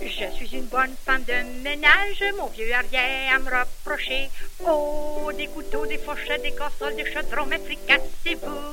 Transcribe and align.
Je 0.00 0.30
suis 0.34 0.56
une 0.56 0.66
bonne 0.66 0.94
femme 1.04 1.24
de 1.24 1.62
ménage, 1.62 2.22
mon 2.36 2.46
vieux 2.48 2.72
arrière 2.74 3.34
à 3.34 3.38
me 3.38 3.50
reprocher. 3.50 4.28
Oh, 4.66 5.30
des 5.36 5.46
couteaux, 5.46 5.86
des 5.86 5.98
fourchettes, 5.98 6.42
des 6.42 6.52
casseroles, 6.52 6.96
des 6.96 7.10
chaudrons, 7.10 7.46
mais 7.46 7.58
fricassez-vous. 7.58 8.70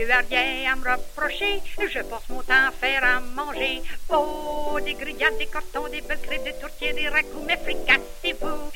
Mon 0.00 0.06
vieux 0.06 0.14
arrière 0.14 0.72
à 0.72 0.76
me 0.76 0.90
reprocher, 0.90 1.60
je 1.78 2.00
passe 2.00 2.28
mon 2.30 2.42
temps 2.42 2.68
à 2.68 2.70
faire 2.70 3.04
à 3.04 3.20
manger. 3.20 3.82
Oh, 4.08 4.78
des 4.82 4.94
grillades, 4.94 5.36
des 5.36 5.44
cartons, 5.44 5.88
des 5.88 6.00
belles 6.00 6.18
crêpes, 6.22 6.42
des 6.42 6.54
tourtières, 6.54 6.94
des 6.94 7.08
raccoons, 7.08 7.44
mais 7.46 7.58
fricassez-vous. 7.58 8.72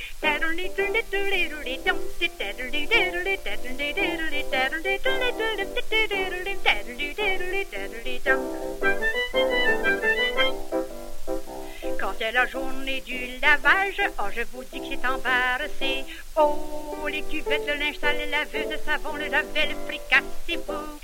Quand 12.00 12.12
c'est 12.18 12.32
la 12.32 12.46
journée 12.46 13.00
du 13.00 13.38
lavage, 13.41 14.10
oh 14.18 14.24
je 14.36 14.42
vous 14.52 14.64
dis 14.64 14.80
que 14.80 14.86
c'est 14.91 15.08
embarrassé. 15.08 16.04
Oh, 16.36 17.08
les 17.08 17.22
cuvettes, 17.22 17.66
le 17.66 17.74
linge 17.74 17.98
sale, 17.98 18.18
la 18.30 18.44
laveuse 18.44 18.68
de 18.68 18.77
savon, 18.84 19.14
le 19.16 19.28
lavet, 19.28 19.68
le 19.68 19.74
fricassez-vous. 19.86 21.00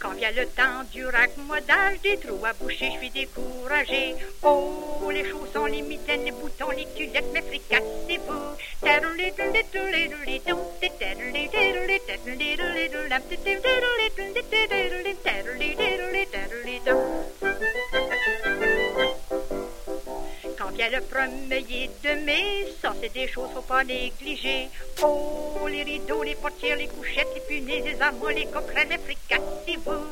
Quand 0.00 0.10
vient 0.12 0.30
le 0.30 0.46
temps 0.46 0.84
du 0.92 1.04
raccommodage, 1.04 2.00
des 2.02 2.16
trous 2.18 2.44
à 2.44 2.52
boucher, 2.54 2.92
je 2.94 2.98
suis 2.98 3.10
découragé. 3.10 4.14
Oh, 4.42 5.10
les 5.12 5.24
chaussons, 5.28 5.66
les 5.66 5.82
mitaines, 5.82 6.24
les 6.24 6.32
boutons, 6.32 6.70
les 6.70 6.86
culottes, 6.96 7.30
mais 7.32 7.42
fricassez-vous. 7.42 8.44
Vient 20.74 20.90
le 20.90 21.00
premier 21.02 21.88
de 22.02 22.24
mai, 22.24 22.66
ça 22.82 22.92
c'est 23.00 23.12
des 23.12 23.28
choses 23.28 23.48
faut 23.54 23.60
pas 23.60 23.84
négliger. 23.84 24.68
Oh, 25.02 25.68
les 25.68 25.84
rideaux, 25.84 26.24
les 26.24 26.34
portières, 26.34 26.76
les 26.76 26.88
couchettes, 26.88 27.28
les 27.34 27.40
punaises, 27.42 27.84
les 27.84 28.02
armoires, 28.02 28.32
les 28.32 28.46
coquerelles, 28.46 28.88
les 28.88 28.98
fricassez-vous. 28.98 30.04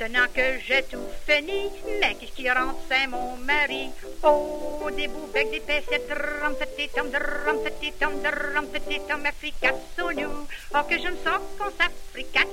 Maintenant 0.00 0.32
que 0.34 0.58
j'ai 0.66 0.82
tout 0.84 1.10
fini, 1.26 1.68
mais 2.00 2.14
qu'est-ce 2.14 2.32
qui 2.32 2.46
c'est 2.88 3.06
mon 3.06 3.36
mari? 3.36 3.90
Oh, 4.22 4.88
des 4.96 5.08
boubecs, 5.08 5.50
des 5.50 5.60
paissettes, 5.60 6.08
drum, 6.08 6.54
petit 6.54 6.88
tom, 6.88 7.10
drum, 7.10 7.62
petit 7.62 7.92
tom, 8.00 8.12
drum, 8.22 8.66
petit. 8.68 9.00
Oh, 10.72 10.78
que 10.88 10.96
je 10.96 11.08
me 11.08 11.16
sens 11.16 11.40
qu'on 11.58 11.70
s'africasse. 11.76 12.50